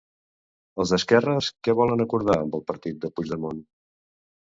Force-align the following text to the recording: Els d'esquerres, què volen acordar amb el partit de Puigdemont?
Els 0.83 0.93
d'esquerres, 0.93 1.51
què 1.69 1.77
volen 1.81 2.03
acordar 2.09 2.41
amb 2.47 2.61
el 2.61 2.67
partit 2.73 3.01
de 3.07 3.15
Puigdemont? 3.19 3.65